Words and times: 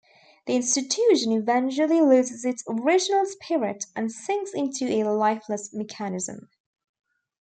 The 0.47 0.55
institution 0.55 1.31
eventually 1.31 2.01
loses 2.01 2.43
its 2.43 2.63
"original 2.67 3.27
spirit, 3.27 3.85
and 3.95 4.11
sinks 4.11 4.51
into 4.51 4.87
a 4.91 5.03
lifeless 5.07 5.71
mechanism". 5.75 6.49